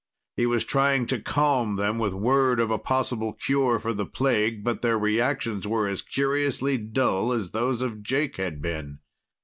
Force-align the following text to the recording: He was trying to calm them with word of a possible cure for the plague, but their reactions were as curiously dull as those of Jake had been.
He 0.35 0.47
was 0.47 0.65
trying 0.65 1.05
to 1.05 1.19
calm 1.19 1.75
them 1.75 1.99
with 1.99 2.15
word 2.15 2.59
of 2.59 2.71
a 2.71 2.79
possible 2.79 3.33
cure 3.33 3.77
for 3.77 3.93
the 3.93 4.07
plague, 4.07 4.63
but 4.63 4.81
their 4.81 4.97
reactions 4.97 5.67
were 5.67 5.87
as 5.87 6.01
curiously 6.01 6.79
dull 6.79 7.31
as 7.31 7.51
those 7.51 7.83
of 7.83 8.01
Jake 8.01 8.37
had 8.37 8.63
been. 8.63 8.97